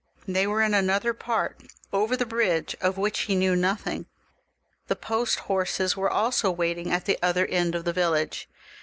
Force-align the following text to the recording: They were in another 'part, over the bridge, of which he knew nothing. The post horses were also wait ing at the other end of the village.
They 0.27 0.47
were 0.47 0.63
in 0.63 0.73
another 0.73 1.13
'part, 1.13 1.61
over 1.93 2.17
the 2.17 2.25
bridge, 2.25 2.75
of 2.81 2.97
which 2.97 3.19
he 3.25 3.35
knew 3.35 3.55
nothing. 3.55 4.07
The 4.87 4.95
post 4.95 5.41
horses 5.41 5.95
were 5.95 6.09
also 6.09 6.49
wait 6.49 6.79
ing 6.79 6.91
at 6.91 7.05
the 7.05 7.19
other 7.21 7.45
end 7.45 7.75
of 7.75 7.85
the 7.85 7.93
village. 7.93 8.49